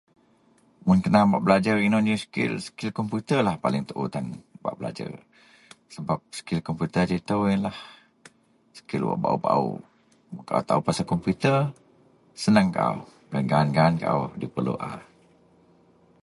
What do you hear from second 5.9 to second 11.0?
sebab skil komputer ajau ito iyenlah skil wak baao-baao kaau taao